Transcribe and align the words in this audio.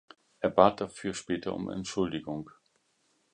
Er 0.39 0.49
bat 0.49 0.81
dafür 0.81 1.13
später 1.13 1.53
um 1.53 1.69
Entschuldigung. 1.69 2.49